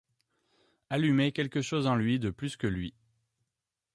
Allumer 0.89 1.31
quelque 1.31 1.61
chose 1.61 1.85
en 1.85 1.95
lui 1.95 2.17
de 2.17 2.31
plus 2.31 2.57
que 2.57 2.65
lui 2.65 2.95